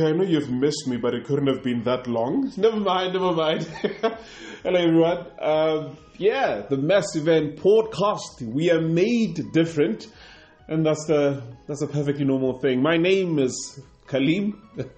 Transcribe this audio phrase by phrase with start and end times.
[0.00, 2.50] Okay, I know you've missed me, but it couldn't have been that long.
[2.56, 3.64] Never mind, never mind.
[4.62, 5.26] Hello, everyone.
[5.38, 8.40] Um, yeah, the Mass Event podcast.
[8.40, 10.06] We are made different,
[10.68, 12.80] and that's the that's a perfectly normal thing.
[12.80, 14.54] My name is Kalim.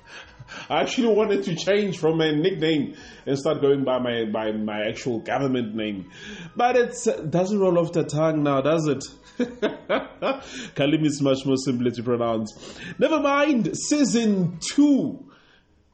[0.69, 4.83] I actually wanted to change from my nickname and start going by my by my
[4.88, 6.10] actual government name,
[6.56, 9.05] but it doesn't roll off the tongue now, does it?
[9.38, 12.52] Kalim is much more simpler to pronounce.
[12.98, 15.29] Never mind, season two.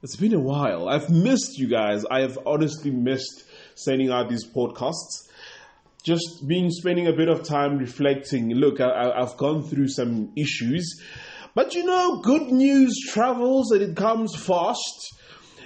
[0.02, 0.88] It's been a while.
[0.88, 2.04] I've missed you guys.
[2.08, 3.44] I have honestly missed
[3.74, 5.26] sending out these podcasts.
[6.04, 8.50] Just been spending a bit of time reflecting.
[8.50, 11.02] Look, I, I've gone through some issues,
[11.58, 15.12] but you know, good news travels and it comes fast.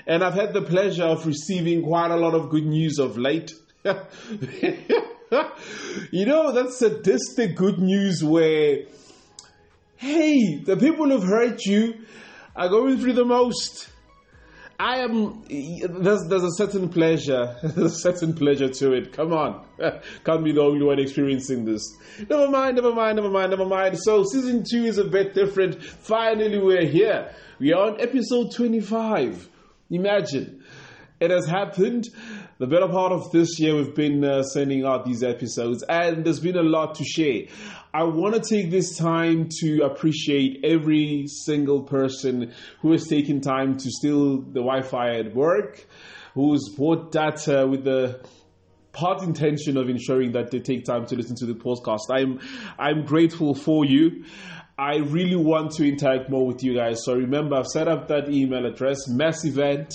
[0.06, 3.52] And I've had the pleasure of receiving quite a lot of good news of late.
[3.84, 3.94] you
[6.24, 8.84] know, that's sadistic good news where,
[9.98, 12.06] hey, the people who've hurt you
[12.56, 13.90] are going through the most.
[14.82, 15.44] I am.
[15.48, 19.12] There's there's a certain pleasure, a certain pleasure to it.
[19.12, 19.64] Come on,
[20.24, 21.82] can't be the only one experiencing this.
[22.28, 23.96] Never mind, never mind, never mind, never mind.
[24.00, 25.80] So season two is a bit different.
[25.80, 27.32] Finally, we're here.
[27.60, 29.48] We are on episode twenty-five.
[29.90, 30.61] Imagine,
[31.22, 32.08] it has happened
[32.62, 36.38] the better part of this year, we've been uh, sending out these episodes, and there's
[36.38, 37.46] been a lot to share.
[37.92, 43.78] I want to take this time to appreciate every single person who has taken time
[43.78, 45.84] to steal the Wi Fi at work,
[46.34, 48.24] who's bought data with the
[48.92, 52.10] part intention of ensuring that they take time to listen to the podcast.
[52.10, 52.38] I'm
[52.78, 54.24] I'm grateful for you.
[54.78, 57.04] I really want to interact more with you guys.
[57.04, 59.94] So remember, I've set up that email address, massevent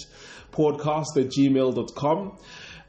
[0.57, 2.37] podcast at gmail.com.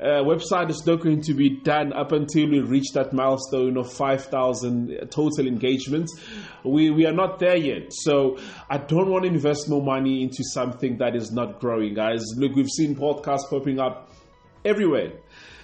[0.01, 3.93] Uh, website is not going to be done up until we reach that milestone of
[3.93, 6.17] 5,000 total engagements.
[6.63, 7.89] We, we are not there yet.
[7.91, 8.39] So
[8.71, 12.23] I don't want to invest more money into something that is not growing, guys.
[12.37, 14.13] Look, we've seen podcasts popping up
[14.65, 15.15] everywhere.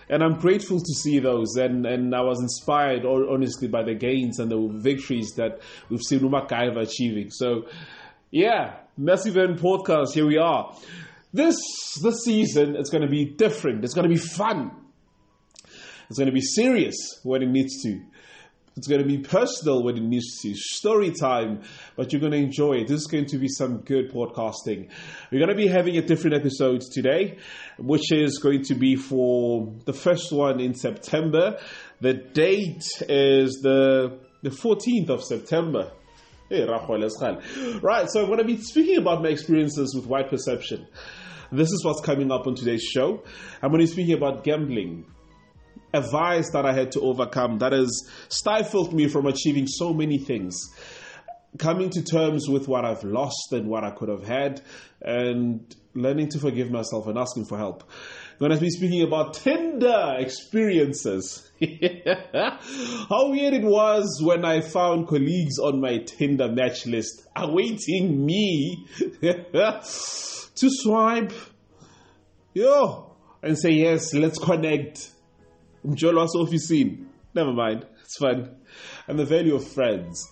[0.08, 1.54] And I'm grateful to see those.
[1.54, 6.20] And, and I was inspired, honestly, by the gains and the victories that we've seen
[6.20, 7.30] uMacGyver achieving.
[7.30, 7.66] So,
[8.32, 10.76] yeah, Massive End Podcast, here we are.
[11.34, 11.56] This
[12.00, 13.84] this season it's going to be different.
[13.84, 14.70] It's going to be fun.
[16.08, 18.00] It's going to be serious when it needs to.
[18.76, 20.54] It's going to be personal when it needs to.
[20.54, 21.62] Story time,
[21.96, 22.86] but you're going to enjoy it.
[22.86, 24.90] This is going to be some good podcasting.
[25.32, 27.38] We're going to be having a different episode today,
[27.78, 31.58] which is going to be for the first one in September.
[32.00, 35.90] The date is the the 14th of September.
[36.48, 36.64] Hey,
[37.82, 40.86] right, so I'm going to be speaking about my experiences with white perception.
[41.54, 43.22] This is what's coming up on today's show.
[43.62, 45.04] I'm going to be speaking about gambling,
[45.92, 50.18] a vice that I had to overcome that has stifled me from achieving so many
[50.18, 50.56] things.
[51.56, 54.62] Coming to terms with what I've lost and what I could have had,
[55.00, 57.84] and learning to forgive myself and asking for help.
[58.38, 61.50] Going to be speaking about Tinder experiences.
[61.60, 68.86] How weird it was when I found colleagues on my Tinder match list awaiting me
[69.20, 69.80] to
[70.54, 71.32] swipe,
[72.54, 75.12] yo, and say, yes, let's connect.
[75.86, 77.06] Umjolo officine.
[77.34, 78.56] Never mind, it's fun.
[79.06, 80.28] And the value of friends.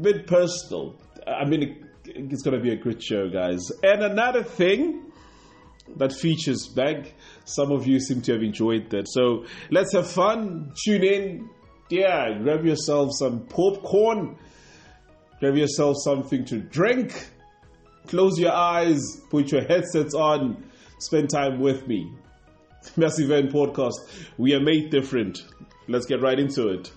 [0.00, 1.00] Bit personal.
[1.26, 3.60] I mean, it's going to be a great show, guys.
[3.82, 5.12] And another thing
[5.96, 7.14] that features back,
[7.44, 9.08] some of you seem to have enjoyed that.
[9.08, 10.72] So let's have fun.
[10.84, 11.50] Tune in.
[11.90, 14.36] Yeah, grab yourself some popcorn.
[15.40, 17.28] Grab yourself something to drink
[18.06, 19.00] Close your eyes,
[19.30, 20.62] put your headsets on,
[20.98, 22.12] spend time with me.
[22.96, 23.94] Massive Event Podcast.
[24.36, 25.42] We are made different.
[25.88, 26.92] Let's get right into it.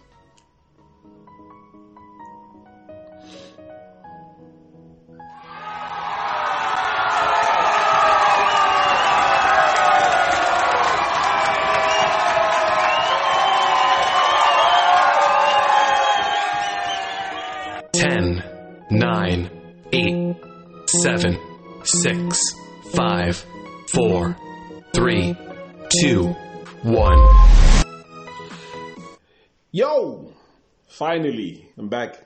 [30.98, 32.18] Finally, I'm back.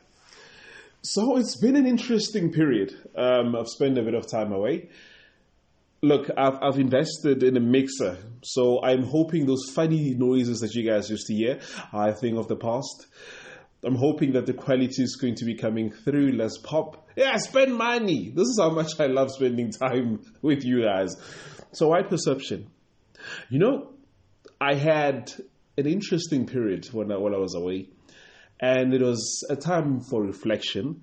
[1.02, 2.94] So it's been an interesting period.
[3.18, 4.88] Um, I've spent a bit of time away.
[6.02, 10.90] Look, I've, I've invested in a mixer, so I'm hoping those funny noises that you
[10.90, 11.60] guys used to hear
[11.92, 13.08] are a thing of the past.
[13.84, 17.10] I'm hoping that the quality is going to be coming through, less pop.
[17.18, 18.30] Yeah, spend money.
[18.30, 21.18] This is how much I love spending time with you guys.
[21.74, 22.70] So, white perception.
[23.50, 23.90] You know,
[24.62, 25.34] I had
[25.78, 27.90] an interesting period when I, when I was away,
[28.62, 31.02] and it was a time for reflection.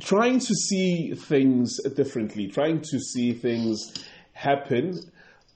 [0.00, 3.92] trying to see things differently, trying to see things
[4.32, 4.98] happen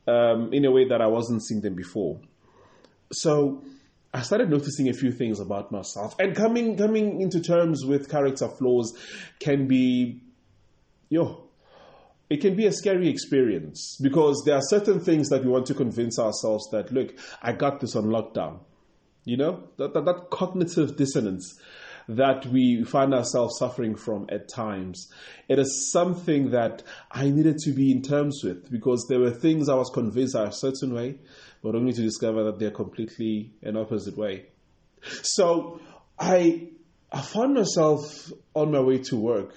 [0.07, 2.21] um, in a way that I wasn't seeing them before.
[3.13, 3.65] So
[4.13, 8.49] I started noticing a few things about myself, and coming coming into terms with character
[8.49, 8.93] flaws
[9.41, 10.21] can be,
[11.09, 11.49] yo,
[12.29, 15.75] it can be a scary experience because there are certain things that we want to
[15.75, 18.61] convince ourselves that look, I got this on lockdown.
[19.25, 21.59] You know that, that, that cognitive dissonance
[22.09, 25.11] that we find ourselves suffering from at times.
[25.49, 29.69] It is something that I needed to be in terms with because there were things
[29.69, 31.17] I was convinced are a certain way,
[31.63, 34.47] but only to discover that they're completely an opposite way.
[35.23, 35.81] So
[36.19, 36.69] I
[37.11, 39.55] I found myself on my way to work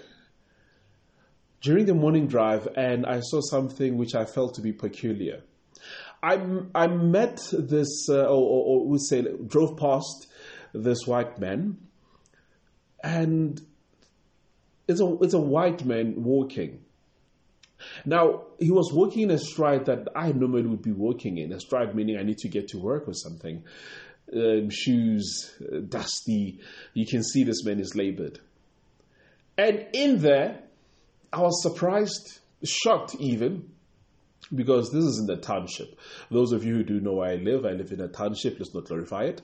[1.62, 5.42] during the morning drive and I saw something which I felt to be peculiar.
[6.22, 6.42] I,
[6.74, 10.28] I met this, uh, or, or, or we say, drove past
[10.74, 11.78] this white man
[13.04, 13.62] and
[14.88, 16.84] it's a it's a white man walking.
[18.06, 21.52] Now he was walking in a stride that I normally would be walking in.
[21.52, 23.64] A stride meaning I need to get to work or something.
[24.34, 26.60] Um, shoes uh, dusty.
[26.94, 28.40] You can see this man is labored.
[29.58, 30.60] And in there,
[31.32, 33.72] I was surprised, shocked even,
[34.54, 36.00] because this is in the township.
[36.32, 38.60] Those of you who do know where I live, I live in a township.
[38.60, 39.42] Let's not glorify it.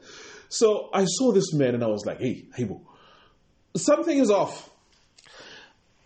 [0.50, 2.82] So I saw this man and I was like, "Hey, boo,
[3.76, 4.70] something is off.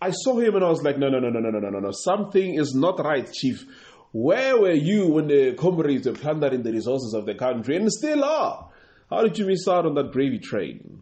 [0.01, 1.91] I saw him and I was like, no, no, no, no, no, no, no, no.
[1.91, 3.65] Something is not right, Chief.
[4.11, 8.23] Where were you when the comrades were plundering the resources of the country and still
[8.23, 8.69] are?
[9.09, 10.99] How did you miss out on that gravy train?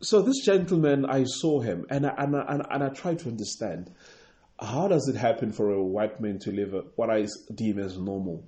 [0.00, 3.92] So this gentleman, I saw him and, I, and, I, and I tried to understand
[4.60, 8.44] how does it happen for a white man to live what I deem as normal?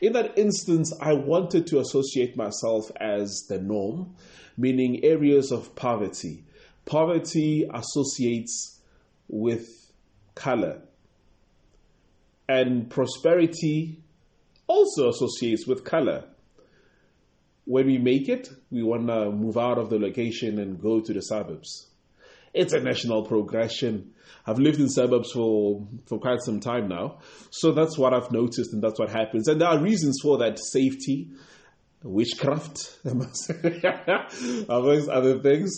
[0.00, 4.16] In that instance, I wanted to associate myself as the norm
[4.56, 6.44] meaning areas of poverty.
[6.86, 8.80] Poverty associates
[9.28, 9.68] with
[10.34, 10.82] color,
[12.48, 14.02] and prosperity
[14.66, 16.24] also associates with color.
[17.64, 21.12] When we make it, we want to move out of the location and go to
[21.12, 21.89] the suburbs.
[22.52, 24.12] It's a national progression.
[24.46, 27.18] I've lived in suburbs for, for quite some time now.
[27.50, 29.48] So that's what I've noticed and that's what happens.
[29.48, 31.28] And there are reasons for that safety,
[32.02, 33.50] witchcraft, amongst
[35.08, 35.70] other things.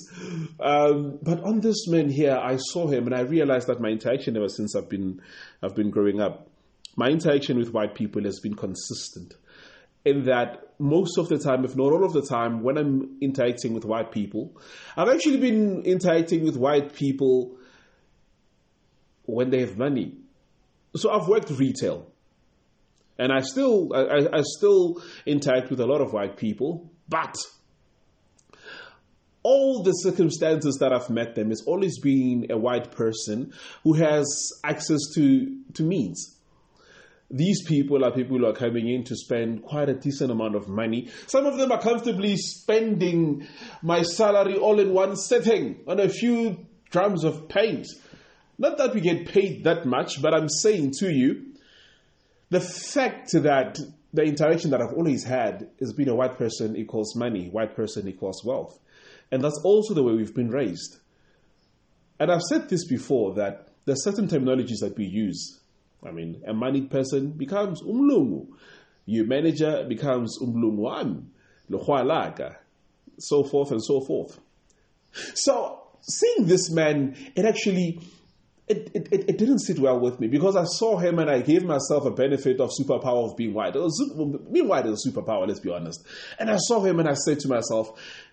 [0.61, 4.37] Um, but on this man here, I saw him and I realized that my interaction
[4.37, 5.21] ever since I've been,
[5.63, 6.49] I've been growing up,
[6.97, 9.35] my interaction with white people has been consistent.
[10.05, 13.73] In that most of the time, if not all of the time, when I'm interacting
[13.73, 14.61] with white people,
[14.97, 17.57] I've actually been interacting with white people
[19.25, 20.17] when they have money.
[20.97, 22.13] So I've worked retail
[23.19, 27.37] and I still I, I still interact with a lot of white people, but
[29.45, 33.53] all the circumstances that I've met them is always been a white person
[33.85, 34.27] who has
[34.65, 36.39] access to to means.
[37.35, 40.69] These people are people who are coming in to spend quite a decent amount of
[40.69, 41.09] money.
[41.27, 43.49] Some of them are comfortably spending
[43.83, 47.87] my salary all in one sitting on a few drums of paint.
[48.59, 51.55] Not that we get paid that much, but I'm saying to you,
[52.51, 53.79] the fact that
[54.13, 58.07] the interaction that I've always had is being a white person equals money, white person
[58.09, 58.79] equals wealth.
[59.31, 60.99] And that's also the way we've been raised.
[62.21, 65.62] And I've said this before that there's certain terminologies that we use.
[66.07, 68.49] I mean, a moneyed person becomes umlungu.
[69.07, 71.27] Your manager becomes umlunguam,
[71.71, 72.57] luhualaga,
[73.19, 74.41] so forth and so forth.
[75.35, 78.01] So seeing this man, it actually
[78.69, 81.65] it, it, it didn't sit well with me because I saw him and I gave
[81.65, 83.75] myself a benefit of superpower of being white.
[83.75, 86.07] Was, being white is a superpower, let's be honest.
[86.39, 87.93] And I saw him and I said to myself,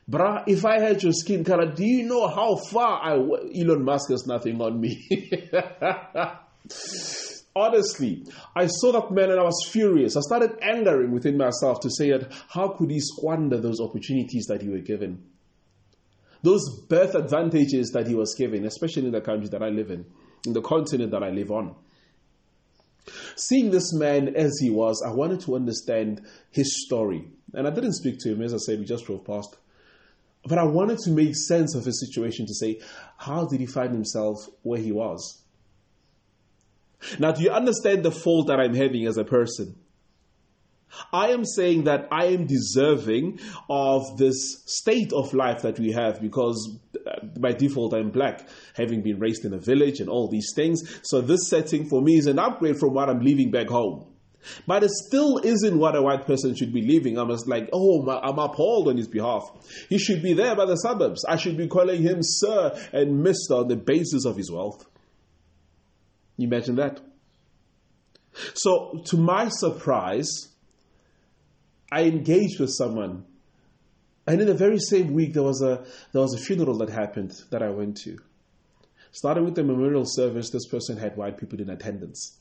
[0.10, 4.12] bruh, if I had your skin color, do you know how far I, Elon Musk
[4.12, 5.42] has nothing on me?
[7.60, 8.24] Honestly,
[8.56, 10.16] I saw that man and I was furious.
[10.16, 14.62] I started angering within myself to say that how could he squander those opportunities that
[14.62, 15.24] he were given?
[16.42, 20.06] Those birth advantages that he was given, especially in the country that I live in
[20.46, 21.76] in the continent that I live on.
[23.36, 27.28] Seeing this man as he was, I wanted to understand his story.
[27.54, 29.58] And I didn't speak to him, as I said, we just drove past.
[30.46, 32.80] But I wanted to make sense of his situation to say,
[33.18, 35.44] how did he find himself where he was?
[37.18, 39.76] Now, do you understand the fault that I'm having as a person?
[41.14, 43.40] I am saying that I am deserving
[43.70, 49.02] of this state of life that we have because uh, by default I'm black, having
[49.04, 51.00] been raised in a village and all these things.
[51.04, 54.08] So this setting for me is an upgrade from what I'm leaving back home.
[54.66, 57.18] But it still isn't what a white person should be living.
[57.18, 59.44] I'm just like, oh, I'm appalled on his behalf.
[59.90, 61.26] He should be there by the suburbs.
[61.26, 64.86] I should be calling him sir and mister on the basis of his wealth.
[66.40, 67.02] Imagine that?
[68.54, 70.30] So, to my surprise,
[71.92, 73.26] I engaged with someone,
[74.26, 77.34] and in the very same week there was a there was a funeral that happened
[77.52, 78.18] that I went to.
[79.12, 82.38] Starting with the memorial service, this person had white people in attendance.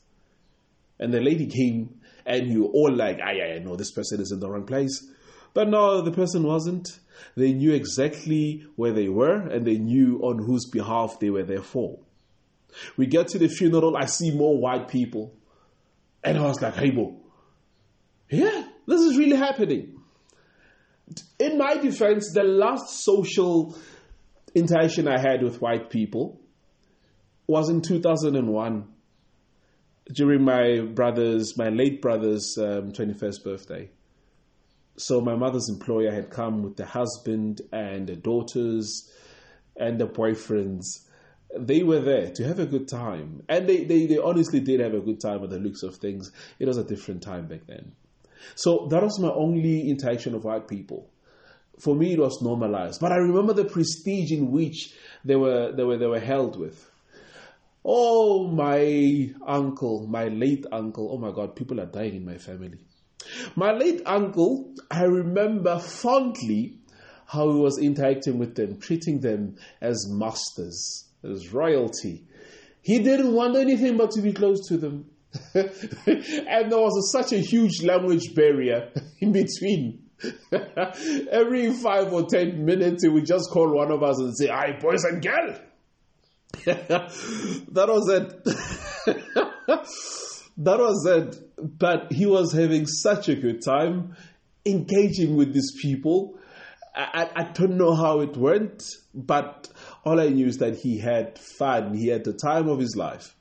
[0.99, 4.39] And the lady came, and you all like, yeah, yeah, no, this person is in
[4.39, 5.03] the wrong place.
[5.53, 6.87] But no, the person wasn't.
[7.35, 11.63] They knew exactly where they were, and they knew on whose behalf they were there
[11.63, 11.99] for.
[12.97, 15.33] We get to the funeral, I see more white people.
[16.23, 17.17] And I was like, hey, bo,
[18.29, 20.01] yeah, this is really happening.
[21.39, 23.75] In my defense, the last social
[24.53, 26.39] interaction I had with white people
[27.47, 28.87] was in 2001
[30.13, 33.89] during my brother's, my late brother's um, 21st birthday.
[34.97, 39.09] So my mother's employer had come with the husband and the daughters
[39.77, 41.07] and the boyfriends.
[41.57, 43.43] They were there to have a good time.
[43.49, 46.31] And they, they, they honestly did have a good time with the looks of things.
[46.59, 47.93] It was a different time back then.
[48.55, 51.09] So that was my only interaction of white people.
[51.79, 53.01] For me, it was normalized.
[53.01, 54.93] But I remember the prestige in which
[55.25, 56.89] they were, they were, they were held with.
[57.83, 61.09] Oh, my uncle, my late uncle.
[61.11, 62.79] Oh my God, people are dying in my family.
[63.55, 66.77] My late uncle, I remember fondly
[67.25, 72.25] how he was interacting with them, treating them as masters, as royalty.
[72.81, 75.09] He didn't want anything but to be close to them.
[75.53, 80.03] and there was a, such a huge language barrier in between.
[81.31, 84.77] Every five or ten minutes, he would just call one of us and say, Hi,
[84.79, 85.59] boys and girls
[86.65, 88.43] that was it.
[90.57, 91.77] that was it.
[91.77, 94.15] But he was having such a good time
[94.65, 96.38] engaging with these people.
[96.99, 99.69] I, I, don't know how it went, but
[100.03, 101.95] all I knew is that he had fun.
[101.95, 103.35] He had the time of his life.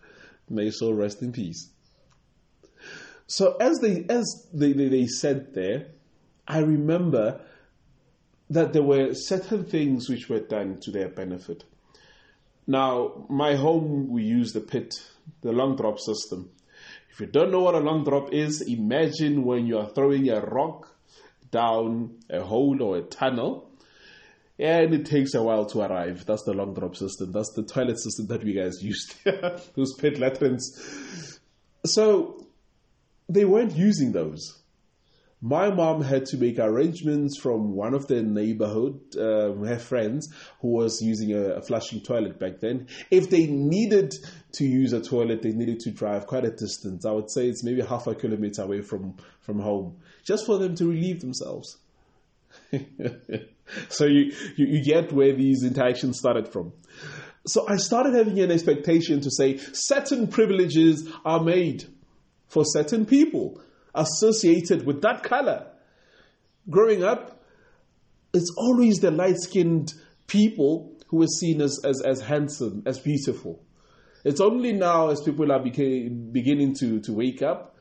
[0.48, 1.70] May his soul rest in peace.
[3.26, 5.88] So as they as they, they, they said there,
[6.46, 7.40] I remember
[8.48, 11.64] that there were certain things which were done to their benefit.
[12.66, 14.94] Now, my home, we use the pit,
[15.42, 16.50] the long drop system.
[17.10, 20.40] If you don't know what a long drop is, imagine when you are throwing a
[20.40, 20.94] rock
[21.50, 23.68] down a hole or a tunnel
[24.58, 26.26] and it takes a while to arrive.
[26.26, 27.30] That's the long drop system.
[27.32, 29.14] That's the toilet system that we guys used.
[29.76, 31.38] those pit latrines.
[31.86, 32.46] So
[33.28, 34.58] they weren't using those
[35.40, 40.68] my mom had to make arrangements from one of the neighborhood, um, her friends, who
[40.68, 42.88] was using a, a, flushing toilet back then.
[43.10, 44.14] If they needed
[44.54, 47.06] to use a toilet, they needed to drive quite a distance.
[47.06, 50.74] I would say it's maybe half a kilometer away from, from home, just for them
[50.74, 51.78] to relieve themselves.
[53.88, 56.72] so you, you, you get where these interactions started from.
[57.46, 61.84] So I started having an expectation to say certain privileges are made
[62.48, 63.60] for certain people
[63.94, 65.66] associated with that color.
[66.70, 67.42] Growing up,
[68.34, 69.92] it's always the light skinned
[70.26, 73.62] people who are seen as, as, as handsome, as beautiful.
[74.24, 77.76] It's only now, as people are beca- beginning to, to wake up,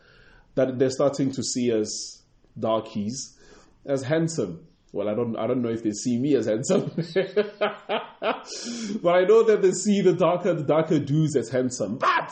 [0.56, 2.24] that they're starting to see us
[2.58, 3.38] darkies
[3.86, 4.66] as handsome.
[4.94, 9.44] Well, I don't, I don't know if they see me as handsome, but I know
[9.44, 11.98] that they see the darker, the darker dudes as handsome.
[11.98, 12.32] But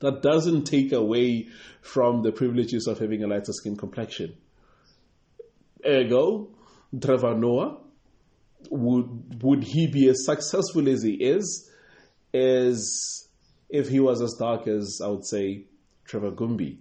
[0.00, 1.48] that doesn't take away
[1.82, 4.34] from the privileges of having a lighter skin complexion.
[5.86, 6.48] Ergo,
[7.00, 7.78] Trevor Noah,
[8.70, 11.70] would, would he be as successful as he is,
[12.34, 13.28] as
[13.68, 15.64] if he was as dark as, I would say,
[16.04, 16.78] Trevor Gumbi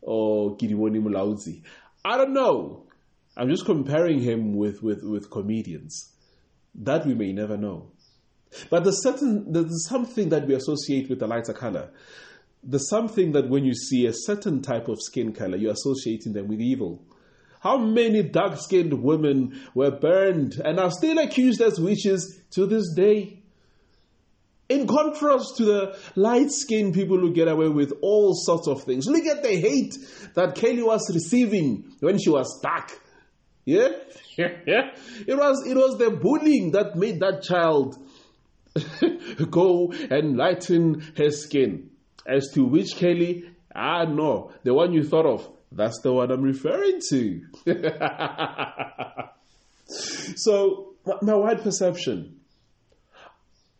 [0.00, 1.62] or Gideoni Mulaudzi?
[2.04, 2.86] I don't know.
[3.36, 6.12] I'm just comparing him with, with, with comedians.
[6.74, 7.92] That we may never know.
[8.70, 11.90] But there's certain there's something that we associate with the lighter color.
[12.62, 16.48] There's something that when you see a certain type of skin color, you're associating them
[16.48, 17.02] with evil.
[17.60, 22.92] How many dark skinned women were burned and are still accused as witches to this
[22.94, 23.42] day?
[24.68, 29.06] In contrast to the light skinned people who get away with all sorts of things.
[29.06, 29.96] Look at the hate
[30.34, 33.00] that Kelly was receiving when she was dark.
[33.64, 33.88] Yeah?
[34.36, 34.90] yeah.
[35.26, 37.96] It was it was the bullying that made that child
[39.50, 41.90] go and lighten her skin.
[42.26, 46.42] As to which Kelly, ah, no, the one you thought of, that's the one I'm
[46.42, 47.42] referring to.
[49.86, 52.40] so, my wide perception.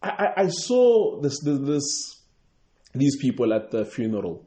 [0.03, 2.17] I, I, I saw this, this, this
[2.95, 4.47] these people at the funeral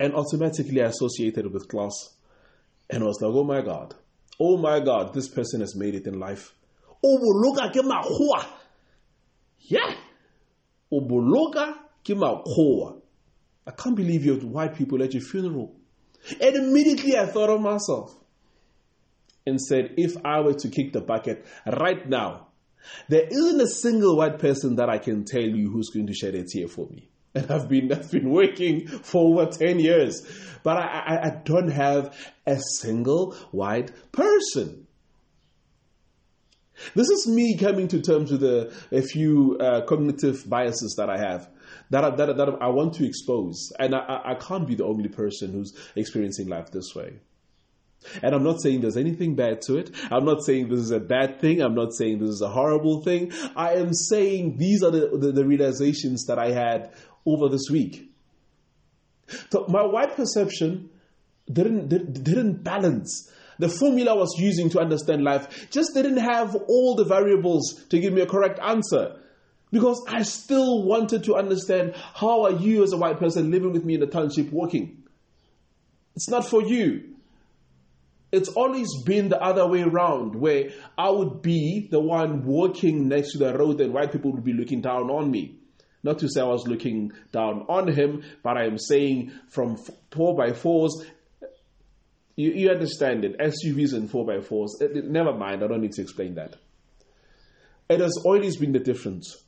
[0.00, 1.92] and automatically I associated with class.
[2.90, 3.94] And I was like, oh my God,
[4.40, 6.54] oh my God, this person has made it in life.
[7.04, 7.74] Oh, look at
[9.60, 9.94] Yeah.
[10.92, 11.74] Oboloka
[12.04, 13.00] kimakhoa.
[13.66, 15.74] I can't believe you white people at your funeral.
[16.40, 18.16] And immediately I thought of myself
[19.46, 22.48] and said, if I were to kick the bucket right now,
[23.08, 26.34] there isn't a single white person that I can tell you who's going to shed
[26.34, 27.08] a tear for me.
[27.34, 30.26] And I've been, I've been working for over 10 years.
[30.62, 34.86] But I, I, I don't have a single white person.
[36.94, 41.18] This is me coming to terms with a, a few uh, cognitive biases that I
[41.18, 41.48] have
[41.90, 43.72] that I, that, that I want to expose.
[43.78, 47.14] And I, I can't be the only person who's experiencing life this way.
[48.22, 49.90] And I'm not saying there's anything bad to it.
[50.10, 51.60] I'm not saying this is a bad thing.
[51.60, 53.32] I'm not saying this is a horrible thing.
[53.56, 56.92] I am saying these are the, the, the realizations that I had
[57.26, 58.10] over this week.
[59.50, 60.90] So my white perception
[61.52, 63.30] didn't, didn't balance.
[63.58, 67.98] The formula I was using to understand life just didn't have all the variables to
[67.98, 69.16] give me a correct answer.
[69.70, 73.84] Because I still wanted to understand how are you as a white person living with
[73.84, 75.04] me in the township working?
[76.14, 77.16] It's not for you.
[78.30, 83.32] It's always been the other way around, where I would be the one walking next
[83.32, 85.58] to the road and white people would be looking down on me.
[86.02, 89.76] Not to say I was looking down on him, but I am saying from
[90.12, 91.04] 4 by 4s
[92.38, 95.80] you, you understand it, SUVs and 4 by 4s eh, eh, never mind, I don't
[95.80, 96.54] need to explain that.
[97.90, 99.42] It has always been the difference.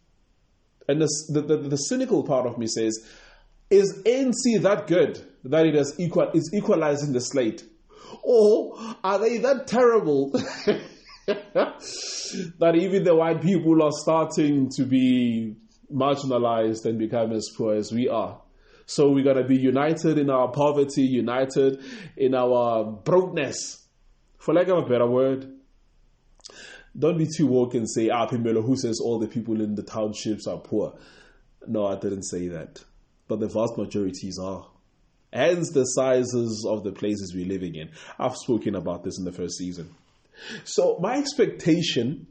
[0.88, 2.98] And the, the, the, cynical part of me says,
[3.70, 7.62] is NC that good that it is, equal, is equalizing the slate?
[8.24, 10.32] Or are they that terrible
[11.26, 15.54] that even the white people are starting to be
[15.94, 18.40] marginalized and become as poor as we are?
[18.90, 21.80] So we're going to be united in our poverty, united
[22.16, 23.86] in our brokenness.
[24.38, 25.48] For lack of a better word,
[26.98, 29.84] don't be too woke and say, ah, Pimelo, who says all the people in the
[29.84, 30.98] townships are poor?
[31.68, 32.82] No, I didn't say that.
[33.28, 34.66] But the vast majorities are.
[35.32, 37.90] Hence the sizes of the places we're living in.
[38.18, 39.94] I've spoken about this in the first season.
[40.64, 42.26] So my expectation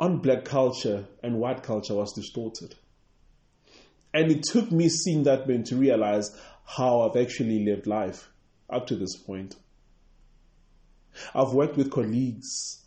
[0.00, 2.74] on black culture and white culture was distorted.
[4.14, 6.30] And it took me seeing that man to realize
[6.64, 8.30] how I've actually lived life
[8.70, 9.56] up to this point.
[11.34, 12.84] I've worked with colleagues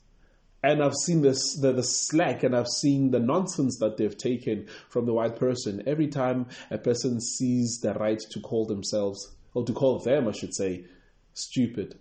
[0.63, 4.67] and I've seen this the, the slack and I've seen the nonsense that they've taken
[4.89, 5.83] from the white person.
[5.85, 10.31] Every time a person sees the right to call themselves or to call them I
[10.31, 10.85] should say
[11.33, 11.99] stupid.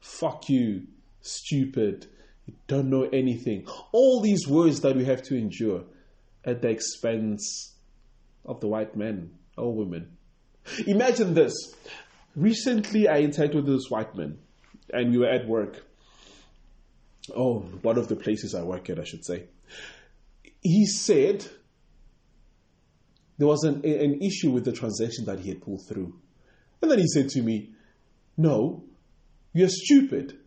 [0.00, 0.86] Fuck you
[1.20, 2.06] stupid.
[2.46, 3.66] You don't know anything.
[3.92, 5.84] All these words that we have to endure
[6.44, 7.74] at the expense
[8.44, 10.16] of the white men or women
[10.86, 11.54] imagine this
[12.36, 14.38] recently I interacted with this white man
[14.92, 15.84] and we were at work
[17.36, 19.44] oh, one of the places I work at, I should say.
[20.60, 21.46] He said
[23.38, 26.14] there was an, an issue with the transaction that he had pulled through.
[26.82, 27.72] And then he said to me,
[28.36, 28.84] No,
[29.52, 30.38] you're stupid.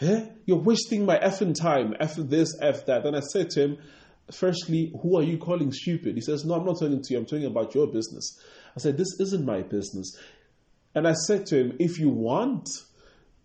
[0.00, 0.26] Eh?
[0.46, 3.06] You're wasting my effing time, F this, F that.
[3.06, 3.78] And I said to him,
[4.34, 6.14] Firstly, who are you calling stupid?
[6.14, 8.40] He says, No, I'm not talking to you, I'm talking about your business.
[8.76, 10.16] I said, This isn't my business.
[10.94, 12.68] And I said to him, If you want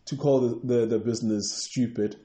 [0.05, 2.17] to call the, the, the business stupid,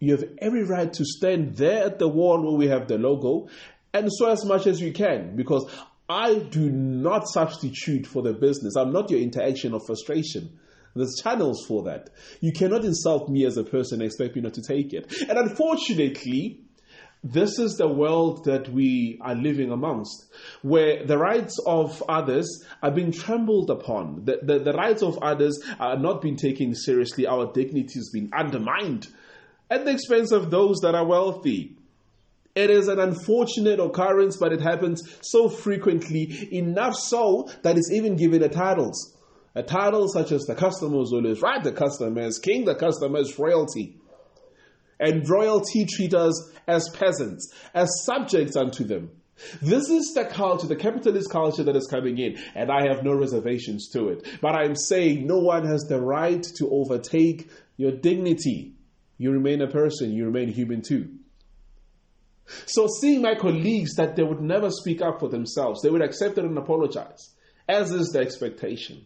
[0.00, 3.48] you have every right to stand there at the wall where we have the logo
[3.92, 5.68] and swear as much as you can because
[6.08, 8.76] I do not substitute for the business.
[8.76, 10.58] I'm not your interaction of frustration.
[10.94, 12.10] There's channels for that.
[12.40, 15.12] You cannot insult me as a person and expect me not to take it.
[15.28, 16.60] And unfortunately,
[17.24, 20.26] this is the world that we are living amongst,
[20.62, 24.24] where the rights of others are being trampled upon.
[24.24, 27.26] The, the, the rights of others are not being taken seriously.
[27.26, 29.08] Our dignity has been undermined
[29.68, 31.76] at the expense of those that are wealthy.
[32.54, 38.16] It is an unfortunate occurrence, but it happens so frequently, enough so that it's even
[38.16, 39.16] given a titles.
[39.54, 43.18] A title such as the customer is always right, the customer is king, the customer
[43.18, 43.96] is royalty.
[45.00, 49.10] And royalty treat us as peasants, as subjects unto them.
[49.60, 53.14] This is the culture, the capitalist culture that is coming in, and I have no
[53.14, 54.26] reservations to it.
[54.40, 58.74] But I'm saying no one has the right to overtake your dignity
[59.18, 61.10] you remain a person, you remain human too.
[62.64, 66.38] So, seeing my colleagues that they would never speak up for themselves, they would accept
[66.38, 67.34] it and apologize,
[67.68, 69.04] as is the expectation.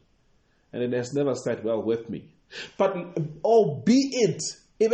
[0.72, 2.31] And it has never sat well with me.
[2.77, 2.94] But,
[3.44, 4.42] oh, albeit,
[4.79, 4.92] if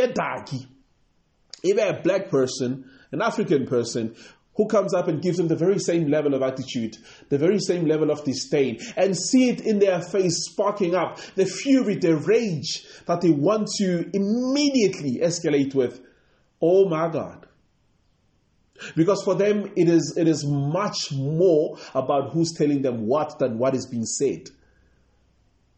[1.63, 4.15] if a black person, an African person,
[4.59, 6.97] who comes up and gives them the very same level of attitude,
[7.29, 11.47] the very same level of disdain, and see it in their face sparking up the
[11.47, 16.01] fury, the rage that they want to immediately escalate with.
[16.61, 17.47] Oh my God.
[18.97, 23.59] Because for them, it is, it is much more about who's telling them what than
[23.59, 24.49] what is being said.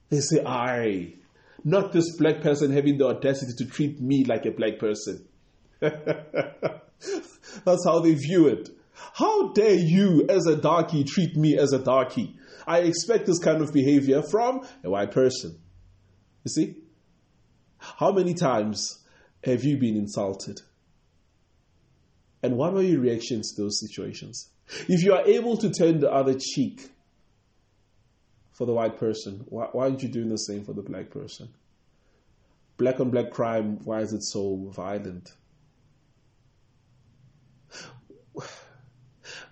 [0.09, 1.15] They say, I,
[1.65, 5.27] not this black person having the audacity to treat me like a black person.
[7.65, 8.69] That's how they view it.
[9.15, 12.37] How dare you, as a darkie, treat me as a darkie?
[12.67, 15.59] I expect this kind of behavior from a white person.
[16.45, 16.77] You see?
[17.79, 18.99] How many times
[19.43, 20.61] have you been insulted?
[22.43, 24.51] And what were your reactions to those situations?
[24.89, 26.91] If you are able to turn the other cheek
[28.53, 31.49] for the white person, why, why aren't you doing the same for the black person?
[32.77, 35.31] Black on black crime, why is it so violent?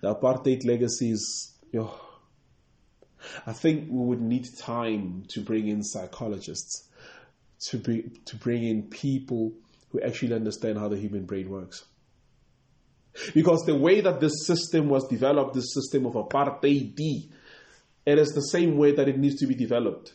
[0.01, 1.91] The apartheid legacies, yo,
[3.45, 6.89] I think we would need time to bring in psychologists,
[7.69, 9.53] to, be, to bring in people
[9.89, 11.83] who actually understand how the human brain works.
[13.33, 17.29] Because the way that this system was developed, this system of apartheid,
[18.05, 20.13] it is the same way that it needs to be developed.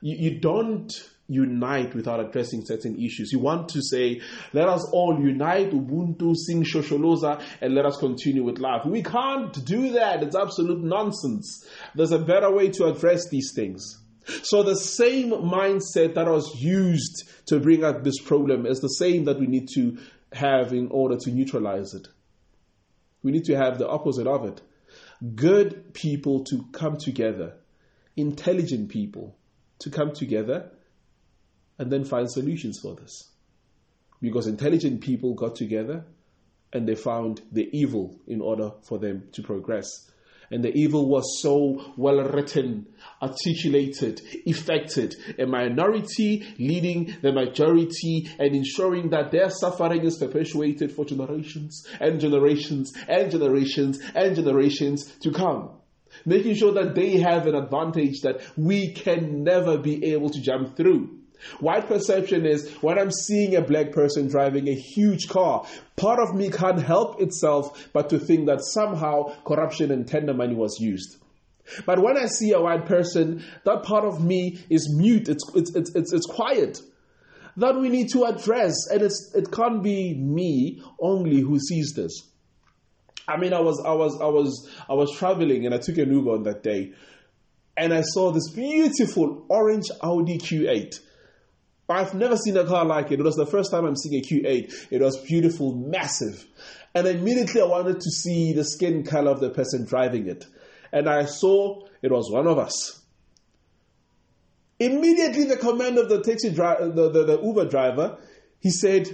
[0.00, 0.92] You, you don't
[1.30, 3.30] unite without addressing certain issues.
[3.32, 4.20] You want to say,
[4.52, 8.84] let us all unite, Ubuntu, sing Shosholoza, and let us continue with life.
[8.84, 10.22] We can't do that.
[10.24, 11.64] It's absolute nonsense.
[11.94, 13.98] There's a better way to address these things.
[14.42, 19.24] So the same mindset that was used to bring up this problem is the same
[19.24, 19.98] that we need to
[20.32, 22.08] have in order to neutralize it.
[23.22, 24.62] We need to have the opposite of it.
[25.34, 27.54] Good people to come together,
[28.16, 29.36] intelligent people
[29.80, 30.70] to come together
[31.80, 33.30] and then find solutions for this.
[34.20, 36.04] Because intelligent people got together
[36.74, 39.88] and they found the evil in order for them to progress.
[40.50, 42.86] And the evil was so well written,
[43.22, 45.14] articulated, effected.
[45.38, 52.20] A minority leading the majority and ensuring that their suffering is perpetuated for generations and
[52.20, 55.70] generations and generations and generations to come
[56.26, 60.76] making sure that they have an advantage that we can never be able to jump
[60.76, 61.19] through.
[61.60, 66.34] White perception is when I'm seeing a black person driving a huge car, part of
[66.34, 71.16] me can't help itself but to think that somehow corruption and tender money was used.
[71.86, 75.74] But when I see a white person, that part of me is mute, it's, it's,
[75.74, 76.80] it's, it's, it's quiet.
[77.56, 82.12] That we need to address, and it's, it can't be me only who sees this.
[83.28, 86.12] I mean, I was, I was, I was, I was traveling and I took an
[86.12, 86.92] Uber on that day,
[87.76, 91.00] and I saw this beautiful orange Audi Q8
[91.90, 93.20] I've never seen a car like it.
[93.20, 94.88] It was the first time I'm seeing a Q8.
[94.90, 96.46] It was beautiful, massive.
[96.94, 100.46] And immediately I wanted to see the skin color of the person driving it.
[100.92, 103.00] And I saw it was one of us.
[104.78, 108.18] Immediately the command of the taxi driver, the, the, the, Uber driver,
[108.60, 109.08] he said,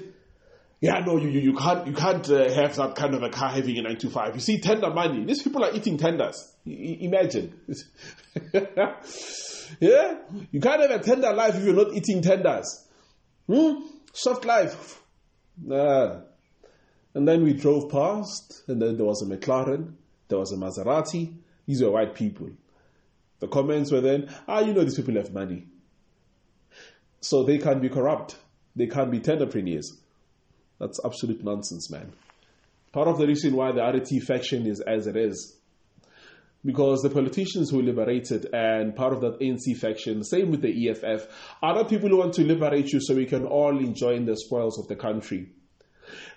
[0.80, 3.50] yeah, no, you, you, you can't, you can't uh, have that kind of a car
[3.50, 4.34] having a 925.
[4.34, 5.24] You see, tender money.
[5.24, 6.52] These people are eating tenders.
[6.66, 7.54] Imagine.
[9.80, 10.18] Yeah?
[10.50, 12.86] You can't have a tender life if you're not eating tenders.
[13.46, 13.80] Hmm?
[14.12, 15.02] Soft life.
[15.62, 16.20] Nah.
[17.14, 19.94] And then we drove past, and then there was a McLaren,
[20.28, 21.34] there was a Maserati.
[21.66, 22.50] These were white people.
[23.40, 25.66] The comments were then, ah, you know, these people have money.
[27.20, 28.36] So they can't be corrupt.
[28.74, 29.86] They can't be tenderpreneurs.
[30.78, 32.12] That's absolute nonsense, man.
[32.92, 35.55] Part of the reason why the RET faction is as it is
[36.66, 41.28] because the politicians who liberated and part of that ANC faction, same with the EFF,
[41.62, 44.78] are not people who want to liberate you so we can all enjoy the spoils
[44.78, 45.48] of the country.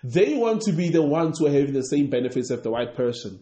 [0.04, 2.96] They want to be the ones who are having the same benefits as the white
[2.96, 3.40] person.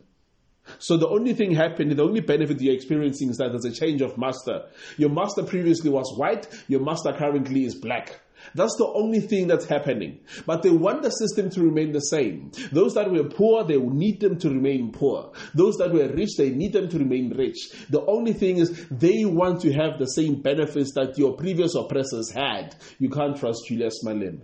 [0.79, 4.01] So the only thing happening, the only benefit you're experiencing is that there's a change
[4.01, 4.63] of master.
[4.97, 8.19] Your master previously was white, your master currently is black.
[8.55, 10.19] That's the only thing that's happening.
[10.45, 12.51] But they want the system to remain the same.
[12.71, 15.31] Those that were poor, they need them to remain poor.
[15.53, 17.57] Those that were rich, they need them to remain rich.
[17.89, 22.31] The only thing is they want to have the same benefits that your previous oppressors
[22.31, 22.75] had.
[22.99, 24.41] You can't trust Julius Malema.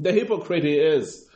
[0.00, 1.27] The hypocrite he is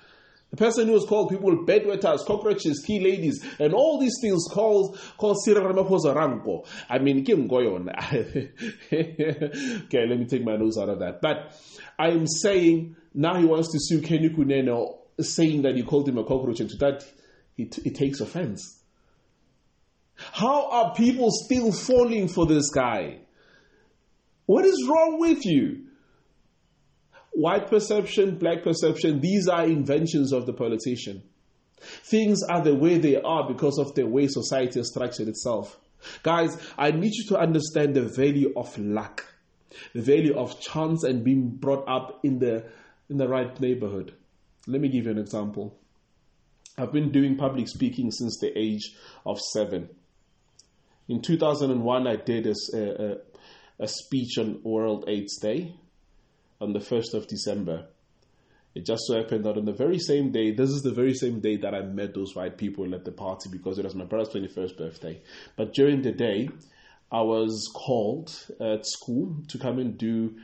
[0.52, 5.00] the person who has called people bedwetters, cockroaches, tea ladies, and all these things called
[5.16, 6.66] called Cyril Ranko.
[6.90, 7.88] I mean, Kim Goyon.
[8.92, 11.22] okay, let me take my nose out of that.
[11.22, 11.58] But
[11.98, 16.18] I am saying now he wants to sue Kenny Kunene, saying that he called him
[16.18, 17.02] a cockroach, and to that
[17.56, 18.82] he takes offense.
[20.16, 23.20] How are people still falling for this guy?
[24.44, 25.81] What is wrong with you?
[27.42, 31.24] White perception, black perception, these are inventions of the politician.
[32.04, 35.76] Things are the way they are because of the way society has structured itself.
[36.22, 39.26] Guys, I need you to understand the value of luck,
[39.92, 42.64] the value of chance and being brought up in the
[43.10, 44.14] in the right neighborhood.
[44.68, 45.76] Let me give you an example.
[46.78, 48.94] I've been doing public speaking since the age
[49.26, 49.88] of seven.
[51.08, 53.16] In 2001, I did a, a,
[53.80, 55.74] a speech on World AIDS Day
[56.62, 57.86] on the 1st of December.
[58.74, 61.40] It just so happened that on the very same day, this is the very same
[61.40, 64.32] day that I met those white people at the party because it was my brother's
[64.32, 65.20] 21st birthday.
[65.56, 66.48] But during the day,
[67.10, 70.36] I was called at school to come and do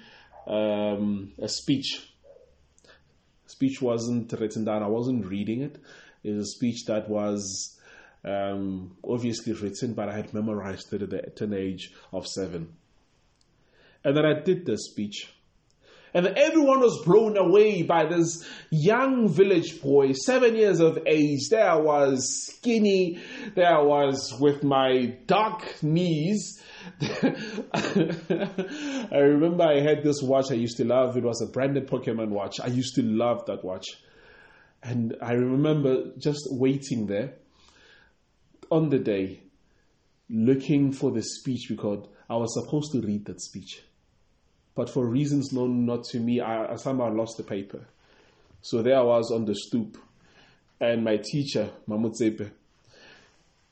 [0.46, 2.12] um, a speech.
[3.46, 5.78] Speech wasn't written down, I wasn't reading it.
[6.22, 7.78] It was a speech that was
[8.24, 12.74] um, obviously written, but I had memorized it at the, an age of seven.
[14.04, 15.32] And then I did the speech.
[16.14, 21.48] And everyone was blown away by this young village boy, seven years of age.
[21.50, 23.20] There I was skinny.
[23.54, 26.62] There I was with my dark knees.
[27.00, 27.28] I
[29.12, 31.16] remember I had this watch I used to love.
[31.16, 32.60] It was a branded Pokemon watch.
[32.60, 33.86] I used to love that watch.
[34.82, 37.34] And I remember just waiting there
[38.70, 39.42] on the day,
[40.30, 43.82] looking for the speech because I was supposed to read that speech.
[44.78, 47.80] But for reasons known not to me, I, I somehow lost the paper.
[48.62, 49.98] So there I was on the stoop,
[50.80, 52.52] and my teacher, Mamutsepe,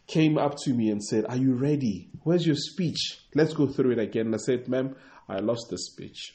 [0.09, 2.09] came up to me and said, Are you ready?
[2.25, 3.21] Where's your speech?
[3.37, 4.27] Let's go through it again.
[4.27, 4.97] And I said, Ma'am,
[5.29, 6.35] I lost the speech.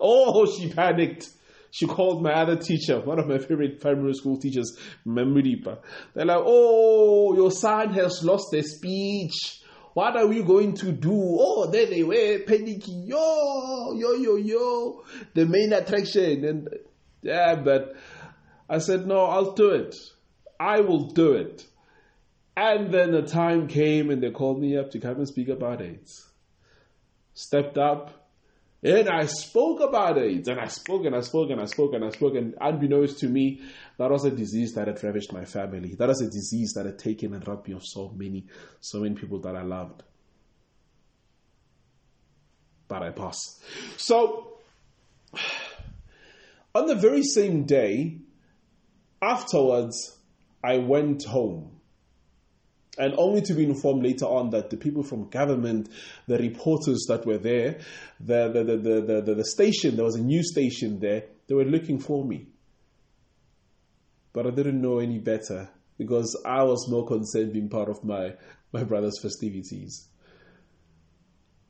[0.00, 1.28] Oh, she panicked.
[1.70, 5.78] She called my other teacher, one of my favorite primary school teachers, Memripa.
[6.14, 9.59] They're like, Oh, your son has lost the speech.
[9.94, 11.12] What are we going to do?
[11.12, 13.08] Oh, there they were, panicking.
[13.08, 15.04] Yo, yo, yo, yo.
[15.34, 16.44] The main attraction.
[16.44, 16.68] And
[17.22, 17.96] yeah, but
[18.68, 19.96] I said, No, I'll do it.
[20.58, 21.66] I will do it.
[22.56, 25.80] And then the time came and they called me up to come and speak about
[25.80, 26.28] AIDS.
[27.32, 28.29] Stepped up
[28.82, 32.04] and I spoke about AIDS and I spoke and I spoke and I spoke and
[32.04, 32.34] I spoke.
[32.34, 33.60] And unbeknownst to me,
[33.98, 35.94] that was a disease that had ravaged my family.
[35.96, 38.46] That was a disease that had taken and robbed me of so many,
[38.80, 40.02] so many people that I loved.
[42.88, 43.62] But I passed.
[43.98, 44.58] So,
[46.74, 48.16] on the very same day,
[49.20, 50.18] afterwards,
[50.64, 51.69] I went home
[52.98, 55.88] and only to be informed later on that the people from government,
[56.26, 57.78] the reporters that were there,
[58.18, 62.00] the, the, the, the, the, station, there was a news station there, they were looking
[62.00, 62.48] for me.
[64.32, 68.34] But I didn't know any better because I was more concerned being part of my,
[68.72, 70.08] my brother's festivities.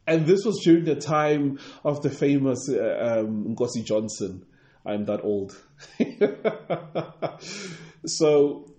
[0.06, 4.44] And this was during the time of the famous uh, um, Nkosi Johnson.
[4.84, 5.56] I'm that old.
[8.06, 8.69] so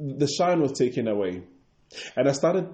[0.00, 1.42] the shine was taken away.
[2.16, 2.68] And I started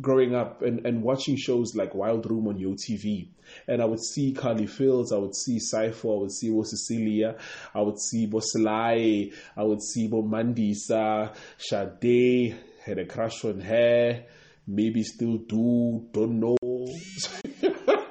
[0.00, 3.28] growing up and, and watching shows like Wild Room on YoTV.
[3.66, 7.36] And I would see Carly Fields, I would see Cypher, I would see Bo Cecilia,
[7.74, 13.60] I would see Bo Slay, I would see Bo Mandisa, Sade, had a crush on
[13.60, 14.24] her,
[14.66, 16.56] maybe still do, don't know.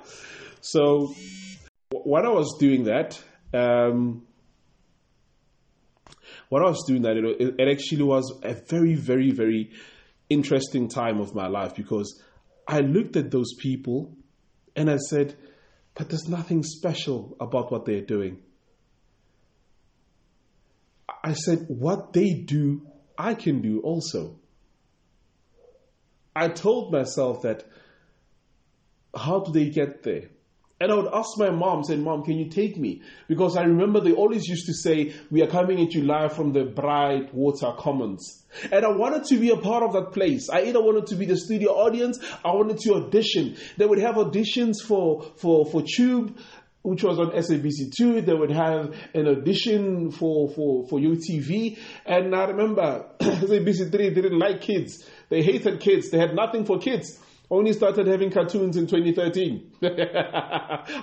[0.61, 1.13] so
[1.91, 3.21] when I was doing that,
[3.53, 4.26] um,
[6.49, 9.71] when I was doing that, it, it actually was a very, very, very
[10.29, 12.21] interesting time of my life because
[12.67, 14.15] I looked at those people
[14.75, 15.35] and I said,
[15.95, 18.39] but there's nothing special about what they're doing.
[21.23, 24.39] I said, what they do, I can do also.
[26.35, 27.63] I told myself that,
[29.15, 30.29] how do they get there?
[30.79, 33.01] And I would ask my mom, saying, Mom, can you take me?
[33.27, 36.53] Because I remember they always used to say, We are coming at you live from
[36.53, 38.45] the Brightwater Commons.
[38.71, 40.49] And I wanted to be a part of that place.
[40.49, 43.57] I either wanted to be the studio audience, I wanted to audition.
[43.77, 46.37] They would have auditions for, for, for Tube,
[46.83, 48.25] which was on SABC2.
[48.25, 51.77] They would have an audition for, for, for YoTV.
[52.05, 55.07] And I remember SABC3 didn't like kids.
[55.29, 56.11] They hated kids.
[56.11, 57.19] They had nothing for kids.
[57.49, 59.71] Only started having cartoons in 2013.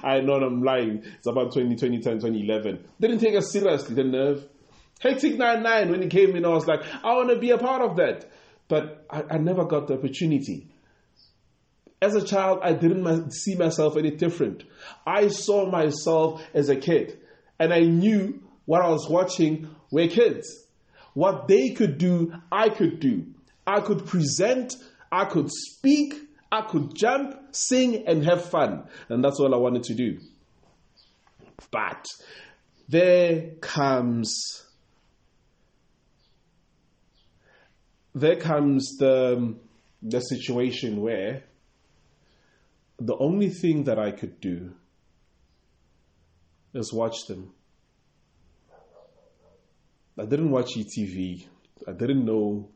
[0.05, 1.03] I know I'm lying.
[1.17, 2.85] It's about 2010, 2011.
[3.01, 4.47] Didn't take us seriously, the nerve.
[5.01, 7.83] Hectic 99, when it came in, I was like, I want to be a part
[7.83, 8.31] of that.
[8.69, 10.69] But I, I never got the opportunity.
[12.03, 14.65] As a child, I didn't see myself any different.
[15.07, 17.19] I saw myself as a kid.
[17.59, 20.67] And I knew what I was watching were kids.
[21.15, 23.27] What they could do, I could do.
[23.67, 24.75] I could present,
[25.11, 26.15] I could speak,
[26.55, 28.85] I could jump, sing, and have fun.
[29.09, 30.21] And that's all I wanted to do.
[31.73, 32.07] But
[32.89, 34.63] there comes
[38.15, 39.57] there comes the
[40.01, 41.43] the situation where
[43.01, 44.75] the only thing that I could do
[46.73, 47.53] is watch them.
[50.17, 51.47] I didn't watch ETV.
[51.89, 52.69] I didn't know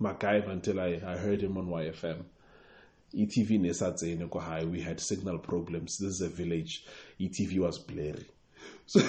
[0.00, 2.24] MacGyver until I, I heard him on YFM.
[3.14, 4.64] ETV Nesatzene high.
[4.64, 5.96] We had signal problems.
[5.98, 6.84] This is a village.
[7.20, 8.26] ETV was blurry.
[8.86, 9.00] So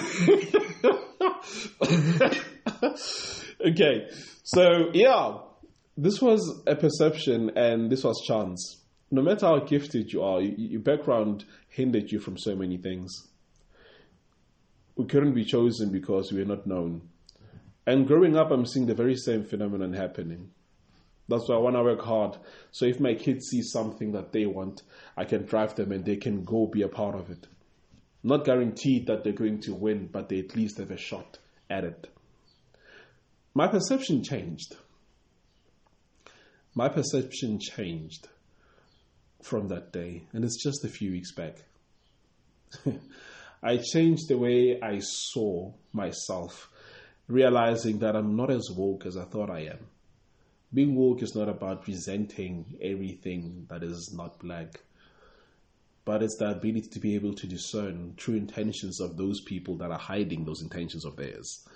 [3.66, 4.08] okay,
[4.42, 5.38] so yeah,
[5.96, 8.78] this was a perception and this was chance.
[9.10, 13.28] No matter how gifted you are, your background hindered you from so many things.
[14.96, 17.08] We couldn't be chosen because we were not known.
[17.86, 20.50] And growing up, I'm seeing the very same phenomenon happening.
[21.30, 22.36] That's why I want to work hard.
[22.72, 24.82] So if my kids see something that they want,
[25.16, 27.46] I can drive them and they can go be a part of it.
[28.24, 31.38] Not guaranteed that they're going to win, but they at least have a shot
[31.70, 32.08] at it.
[33.54, 34.76] My perception changed.
[36.74, 38.26] My perception changed
[39.40, 41.58] from that day, and it's just a few weeks back.
[43.62, 46.70] I changed the way I saw myself,
[47.28, 49.86] realizing that I'm not as woke as I thought I am.
[50.72, 54.80] Being woke is not about resenting everything that is not black,
[56.04, 59.90] but it's the ability to be able to discern true intentions of those people that
[59.90, 61.66] are hiding those intentions of theirs.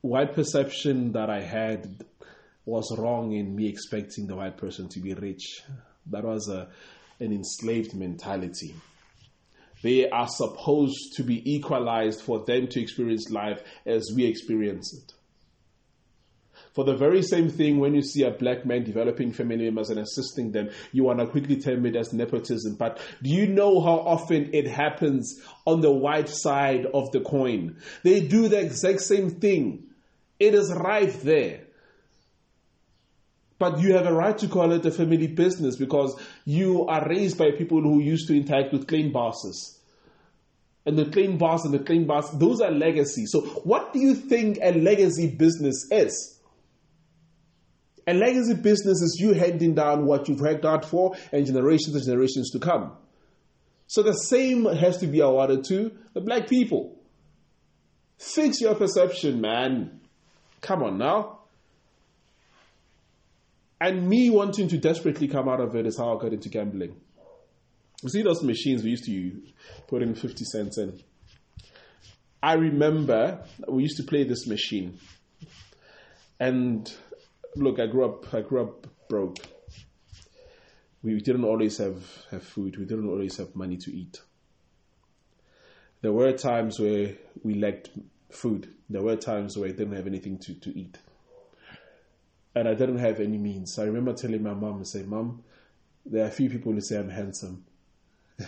[0.00, 2.04] White perception that I had
[2.64, 5.62] was wrong in me expecting the white person to be rich.
[6.06, 6.68] That was a,
[7.20, 8.74] an enslaved mentality.
[9.82, 15.12] They are supposed to be equalized for them to experience life as we experience it.
[16.74, 20.00] For the very same thing, when you see a black man developing family members and
[20.00, 22.74] assisting them, you want to quickly term it as nepotism.
[22.74, 27.76] But do you know how often it happens on the white side of the coin?
[28.02, 29.84] They do the exact same thing.
[30.40, 31.60] It is right there.
[33.60, 37.38] But you have a right to call it a family business because you are raised
[37.38, 39.78] by people who used to interact with clean bosses.
[40.84, 43.26] And the clean boss and the clean boss, those are legacy.
[43.26, 46.33] So, what do you think a legacy business is?
[48.06, 52.04] A legacy business is you handing down what you've worked hard for and generations and
[52.04, 52.92] generations to come.
[53.86, 56.96] So, the same has to be awarded to the black people.
[58.18, 60.00] Fix your perception, man.
[60.60, 61.40] Come on now.
[63.80, 66.96] And me wanting to desperately come out of it is how I got into gambling.
[68.02, 69.42] You see those machines we used to
[69.88, 71.00] put in 50 cents in?
[72.42, 74.98] I remember we used to play this machine.
[76.38, 76.92] And
[77.56, 79.38] look, I grew up I grew up broke.
[81.02, 82.78] We didn't always have, have food.
[82.78, 84.22] We didn't always have money to eat.
[86.00, 87.12] There were times where
[87.42, 87.90] we lacked
[88.30, 88.72] food.
[88.88, 90.98] There were times where I didn't have anything to, to eat
[92.54, 93.78] and I didn't have any means.
[93.78, 95.42] I remember telling my mom and saying, Mom,
[96.06, 97.64] there are a few people who say I'm handsome.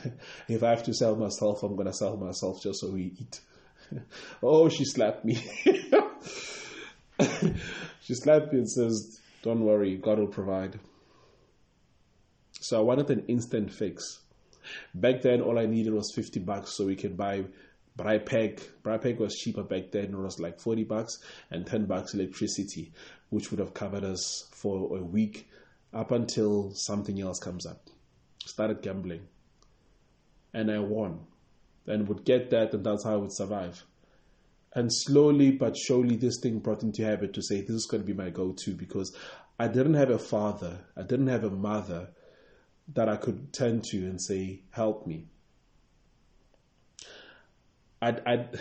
[0.48, 3.40] if I have to sell myself, I'm going to sell myself just so we eat.
[4.42, 5.44] oh, she slapped me.
[8.06, 10.78] she slapped me and says, Don't worry, God will provide.
[12.60, 14.20] So I wanted an instant fix.
[14.94, 17.46] Back then, all I needed was 50 bucks so we could buy
[17.98, 18.62] Bripeg.
[18.84, 20.04] Bripeg was cheaper back then.
[20.04, 21.18] It was like 40 bucks
[21.50, 22.92] and 10 bucks electricity
[23.30, 25.48] which would have covered us for a week
[25.92, 27.88] up until something else comes up.
[28.44, 29.26] Started gambling.
[30.54, 31.26] And I won.
[31.88, 33.84] And would get that, and that's how I would survive.
[34.76, 38.06] And slowly but surely, this thing brought into habit to say, this is going to
[38.06, 39.16] be my go to because
[39.58, 42.10] I didn't have a father, I didn't have a mother
[42.92, 45.28] that I could turn to and say, help me.
[48.02, 48.50] I'd, I'd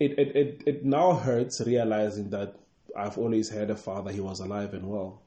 [0.00, 2.56] it, it, it, it now hurts realizing that
[2.96, 5.20] I've always had a father, he was alive and well.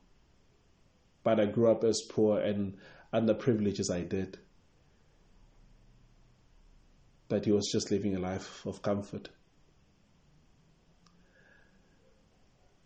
[1.24, 2.78] But I grew up as poor and
[3.14, 4.40] underprivileged as I did.
[7.28, 9.30] But he was just living a life of comfort.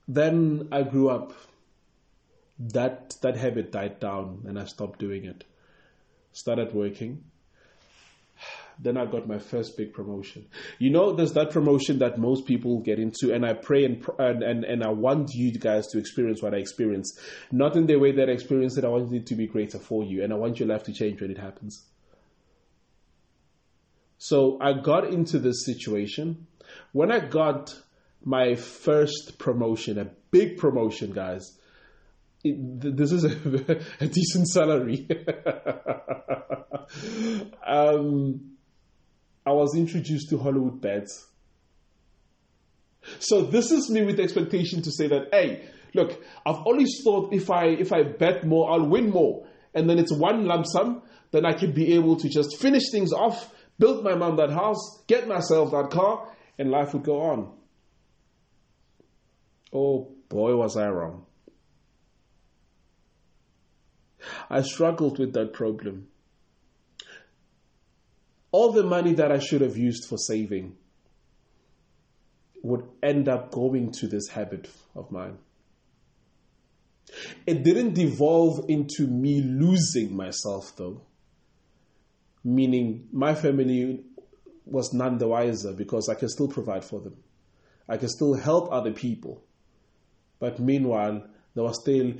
[0.07, 1.33] Then I grew up.
[2.57, 5.45] That that habit died down and I stopped doing it.
[6.33, 7.23] Started working
[8.81, 10.47] then I got my first big promotion.
[10.77, 14.41] You know, there's that promotion that most people get into, and I pray and and
[14.41, 17.19] and, and I want you guys to experience what I experienced,
[17.51, 18.85] not in the way that I experienced it.
[18.85, 21.21] I want it to be greater for you, and I want your life to change
[21.21, 21.83] when it happens.
[24.19, 26.45] So I got into this situation
[26.91, 27.73] when I got
[28.23, 31.57] my first promotion, a big promotion, guys.
[32.43, 33.29] It, this is a,
[34.01, 35.07] a decent salary.
[37.65, 38.57] um,
[39.45, 41.25] I was introduced to Hollywoodbets.
[43.19, 47.33] So this is me with the expectation to say that, hey, look, I've always thought
[47.33, 51.03] if I if I bet more, I'll win more, and then it's one lump sum.
[51.31, 55.03] Then I can be able to just finish things off, build my mom that house,
[55.07, 56.27] get myself that car,
[56.57, 57.51] and life would go on.
[59.73, 61.25] Oh boy, was I wrong.
[64.49, 66.07] I struggled with that problem.
[68.51, 70.75] All the money that I should have used for saving
[72.61, 75.37] would end up going to this habit of mine.
[77.45, 81.01] It didn't devolve into me losing myself, though.
[82.49, 84.03] Meaning, my family
[84.65, 87.15] was none the wiser because I can still provide for them.
[87.87, 89.43] I can still help other people.
[90.39, 92.13] But meanwhile, there was still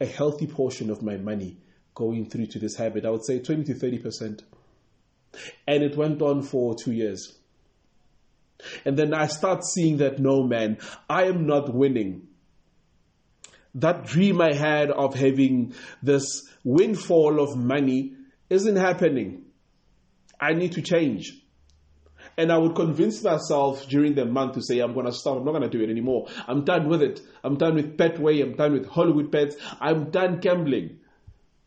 [0.00, 1.58] a healthy portion of my money
[1.94, 3.04] going through to this habit.
[3.04, 4.42] I would say 20 to 30%.
[5.66, 7.36] And it went on for two years.
[8.84, 12.28] And then I start seeing that no, man, I am not winning.
[13.74, 18.14] That dream I had of having this windfall of money
[18.48, 19.43] isn't happening.
[20.40, 21.32] I need to change.
[22.36, 25.36] And I would convince myself during the month to say, I'm going to stop.
[25.36, 26.28] I'm not going to do it anymore.
[26.48, 27.20] I'm done with it.
[27.44, 28.42] I'm done with Betway.
[28.42, 29.54] I'm done with Hollywoodbets.
[29.80, 30.98] I'm done gambling.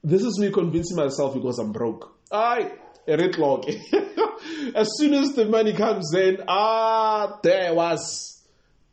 [0.03, 2.17] This is me convincing myself because I'm broke.
[2.31, 2.71] I
[3.07, 3.69] a red log.
[4.75, 8.43] as soon as the money comes in, ah, there was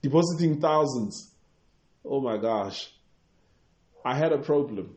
[0.03, 1.33] depositing thousands.
[2.05, 2.91] Oh my gosh.
[4.05, 4.97] I had a problem.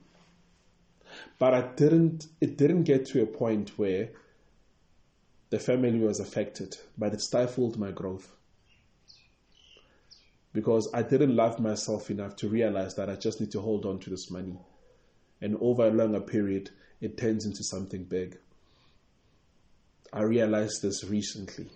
[1.40, 4.10] But I didn't it didn't get to a point where
[5.50, 8.32] the family was affected, but it stifled my growth.
[10.54, 14.00] Because I didn't love myself enough to realize that I just need to hold on
[14.00, 14.58] to this money.
[15.40, 18.38] And over a longer period, it turns into something big.
[20.12, 21.70] I realized this recently.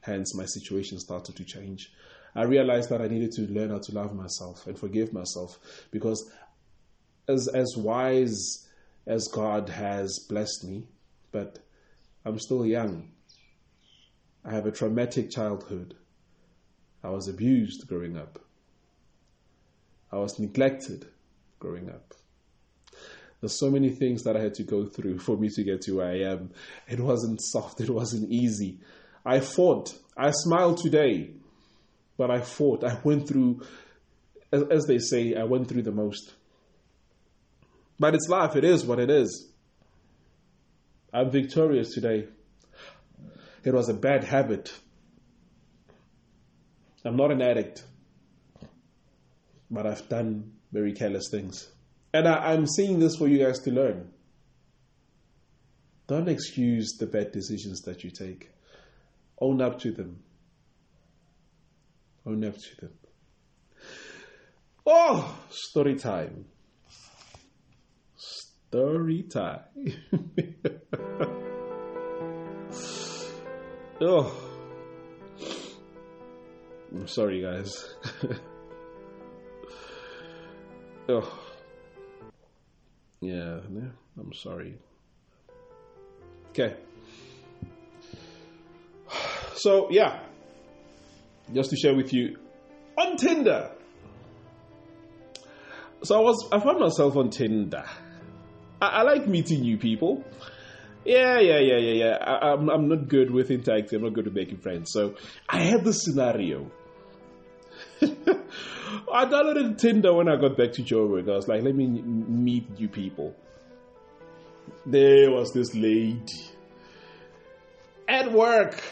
[0.00, 1.92] Hence, my situation started to change.
[2.34, 5.58] I realized that I needed to learn how to love myself and forgive myself
[5.90, 6.30] because,
[7.28, 8.66] as, as wise
[9.06, 10.86] as God has blessed me,
[11.32, 11.60] but
[12.26, 13.12] I'm still young.
[14.44, 15.94] I have a traumatic childhood.
[17.04, 18.40] I was abused growing up.
[20.10, 21.06] I was neglected
[21.60, 22.14] growing up.
[23.40, 25.98] There's so many things that I had to go through for me to get to
[25.98, 26.50] where I am.
[26.88, 28.80] It wasn't soft, it wasn't easy.
[29.24, 29.94] I fought.
[30.16, 31.30] I smile today,
[32.16, 32.82] but I fought.
[32.82, 33.62] I went through,
[34.50, 36.34] as, as they say, I went through the most.
[38.00, 39.48] But it's life, it is what it is.
[41.12, 42.28] I'm victorious today.
[43.64, 44.72] It was a bad habit.
[47.04, 47.84] I'm not an addict,
[49.70, 51.68] but I've done very careless things.
[52.12, 54.12] And I, I'm saying this for you guys to learn.
[56.06, 58.50] Don't excuse the bad decisions that you take.
[59.40, 60.20] Own up to them.
[62.24, 62.92] Own up to them.
[64.86, 66.46] Oh, story time.
[68.68, 69.60] Story time.
[74.00, 74.34] oh.
[76.92, 77.94] I'm sorry, guys.
[81.08, 81.38] oh.
[83.20, 83.60] Yeah,
[84.18, 84.78] I'm sorry.
[86.50, 86.74] Okay.
[89.54, 90.20] So, yeah.
[91.54, 92.36] Just to share with you
[92.98, 93.70] on Tinder.
[96.02, 97.86] So I was I found myself on Tinder.
[98.80, 100.24] I, I like meeting new people.
[101.04, 102.16] Yeah, yeah, yeah, yeah, yeah.
[102.20, 103.98] I, am I'm, I'm not good with interacting.
[103.98, 104.90] I'm not good with making friends.
[104.92, 105.14] So
[105.48, 106.70] I had this scenario.
[108.02, 111.30] I downloaded Tinder when I got back to Joburg.
[111.30, 113.34] I was like, let me meet new people.
[114.84, 116.24] There was this lady
[118.08, 118.82] at work.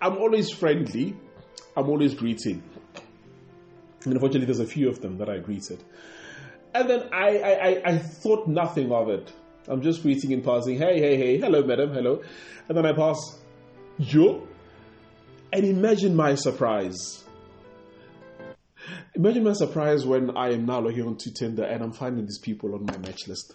[0.00, 1.16] I'm always friendly.
[1.76, 2.62] I'm always greeting.
[4.04, 5.82] And unfortunately, there's a few of them that I greeted.
[6.74, 9.30] And then I, I, I, thought nothing of it.
[9.68, 10.78] I'm just greeting and passing.
[10.78, 11.38] Hey, hey, hey.
[11.38, 11.92] Hello, madam.
[11.92, 12.22] Hello.
[12.68, 13.16] And then I pass.
[13.98, 14.46] Yo.
[15.52, 17.22] And imagine my surprise
[19.14, 22.74] Imagine my surprise when I am now logging onto Tinder and I'm finding these people
[22.74, 23.54] on my match list.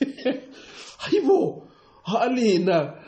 [0.00, 1.68] Haibo,
[2.06, 3.02] Alina.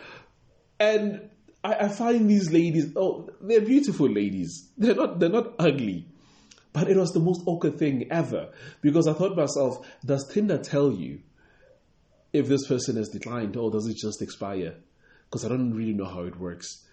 [0.78, 1.30] And
[1.64, 4.70] I, I find these ladies, oh, they're beautiful ladies.
[4.78, 6.06] They're not, they're not ugly.
[6.72, 8.50] But it was the most awkward thing ever
[8.80, 11.20] because I thought to myself, does Tinder tell you
[12.32, 14.76] if this person has declined or does it just expire?
[15.24, 16.86] Because I don't really know how it works.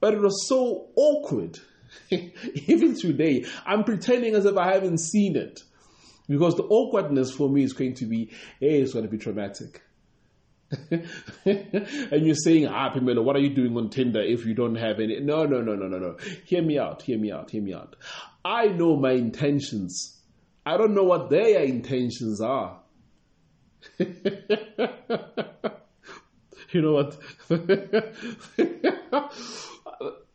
[0.00, 1.58] But it was so awkward
[2.10, 5.62] Even today, I'm pretending as if I haven't seen it.
[6.28, 8.30] Because the awkwardness for me is going to be,
[8.60, 9.82] hey, it's going to be traumatic.
[10.90, 15.00] and you're saying, ah, Pimelo, what are you doing on Tinder if you don't have
[15.00, 15.20] any?
[15.20, 16.16] No, no, no, no, no, no.
[16.46, 17.96] Hear me out, hear me out, hear me out.
[18.44, 20.20] I know my intentions.
[20.66, 22.80] I don't know what their intentions are.
[23.98, 24.06] you
[26.74, 27.16] know what?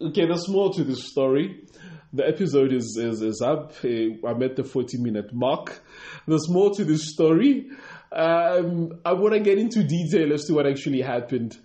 [0.02, 1.64] okay, there's more to this story.
[2.12, 3.74] The episode is, is, is up.
[3.84, 5.80] I'm at the 40 minute mark.
[6.28, 7.70] There's more to this story.
[8.12, 11.56] Um, I want to get into detail as to what actually happened.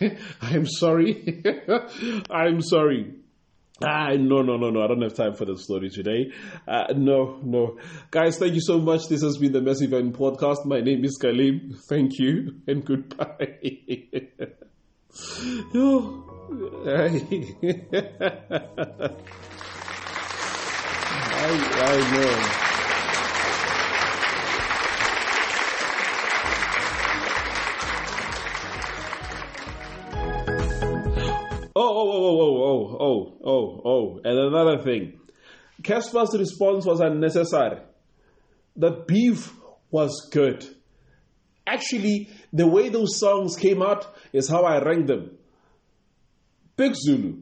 [0.40, 1.44] I'm sorry.
[2.30, 3.14] I'm sorry.
[3.84, 4.82] Ah, no, no, no, no.
[4.82, 6.30] I don't have time for the story today.
[6.68, 7.78] Uh, no, no.
[8.10, 9.08] Guys, thank you so much.
[9.08, 10.64] This has been the Massive Event Podcast.
[10.66, 11.74] My name is Kalim.
[11.88, 13.58] Thank you and goodbye.
[15.74, 16.28] oh.
[16.86, 17.20] I,
[21.80, 22.58] I know.
[34.82, 35.20] Thing.
[35.82, 37.80] Cassper's response was unnecessary.
[38.76, 39.52] The beef
[39.90, 40.64] was good.
[41.66, 45.38] Actually, the way those songs came out is how I ranked them.
[46.76, 47.38] Big Zulu.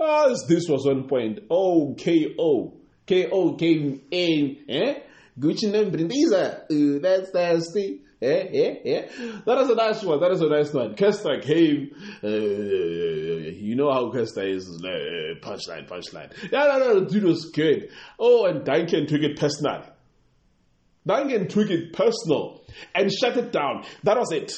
[0.00, 1.40] Ah, this was one point.
[1.50, 2.74] Oh, KO.
[3.06, 4.56] KO came in.
[4.68, 4.94] Eh?
[5.38, 6.70] Gucci and Brindiza.
[6.70, 8.03] Ooh, that's nasty.
[8.24, 9.06] Yeah, yeah, yeah.
[9.44, 10.20] That is a nice one.
[10.20, 10.94] That is a nice one.
[10.94, 11.90] Kwesta came.
[12.22, 14.66] Uh, you know how Kwesta is.
[14.82, 16.32] Uh, punchline, punchline.
[16.50, 17.90] Yeah, no, no, dude was good.
[18.18, 19.84] Oh, and Duncan took it personal.
[21.06, 22.62] Duncan took it personal
[22.94, 23.84] and shut it down.
[24.04, 24.52] That was it.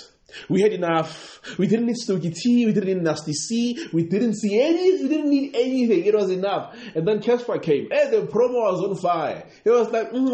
[0.48, 1.40] We had enough.
[1.58, 2.66] We didn't need Stogie T.
[2.66, 3.88] We didn't need Nasty C.
[3.92, 5.02] We didn't see any.
[5.02, 6.04] We didn't need anything.
[6.04, 6.76] It was enough.
[6.94, 7.88] And then Cassper came.
[7.90, 9.44] And the promo was on fire.
[9.64, 10.30] It was like, mm,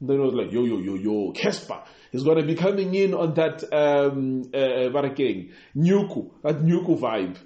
[0.00, 3.14] then it was like, yo, yo, yo, yo, Cassper is going to be coming in
[3.14, 4.90] on that, um, uh?
[5.76, 7.36] Nyuku, that Nyuku vibe.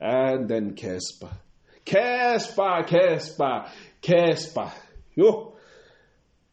[0.00, 1.30] And then Cassper.
[1.84, 3.68] Cassper, Cassper,
[4.02, 4.72] Cassper.
[5.14, 5.54] Yo.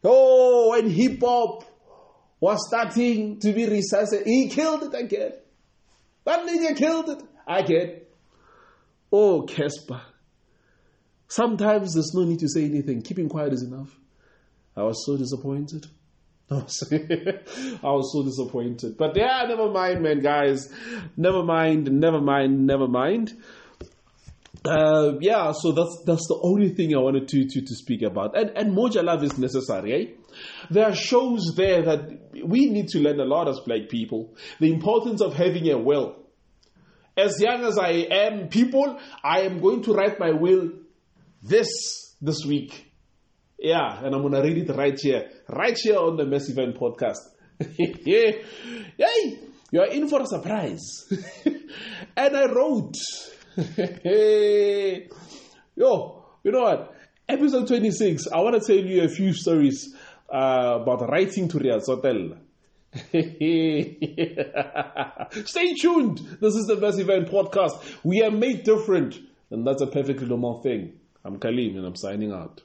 [0.03, 1.63] Oh, and hip hop
[2.39, 4.27] was starting to be resuscitated.
[4.27, 5.33] He killed it again.
[6.25, 8.01] That nigga killed it again.
[9.11, 10.01] Oh, Cassper.
[11.27, 13.01] Sometimes there's no need to say anything.
[13.01, 13.95] Keeping quiet is enough.
[14.75, 15.85] I was so disappointed.
[16.51, 18.97] I was, so disappointed.
[18.97, 20.71] But yeah, never mind, man, guys.
[21.17, 23.33] Never mind, never mind, never mind.
[24.63, 28.37] Uh, yeah, so that's that's the only thing I wanted to to, to speak about.
[28.37, 30.05] And and Moja love is necessary, eh?
[30.69, 34.35] There are shows there that we need to learn a lot as black people.
[34.59, 36.15] The importance of having a will.
[37.17, 40.71] As young as I am, people, I am going to write my will
[41.41, 41.69] this
[42.21, 42.91] this week.
[43.57, 47.19] Yeah, and I'm gonna read it right here, right here on the Massive Event podcast.
[47.77, 48.43] yay!
[49.71, 50.81] You're in for a surprise.
[52.17, 52.95] and I wrote,
[55.75, 56.95] yo, you know what?
[57.27, 58.27] Episode 26.
[58.27, 59.95] I want to tell you a few stories
[60.31, 62.37] uh, about writing to Riyadh Hotel.
[65.45, 66.19] Stay tuned.
[66.39, 67.71] This is the Massive Event podcast.
[68.03, 69.17] We are made different,
[69.49, 70.99] and that's a perfectly normal thing.
[71.23, 72.61] I'm Kalim, and I'm signing out.